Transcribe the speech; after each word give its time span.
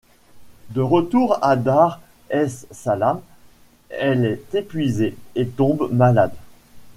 De 0.71 0.81
retour 0.81 1.37
à 1.43 1.55
dar 1.55 2.01
es-Salaam, 2.31 3.21
elle 3.91 4.25
est 4.25 4.55
épuisée 4.55 5.15
et 5.35 5.45
tombe 5.45 5.91
malade. 5.91 6.33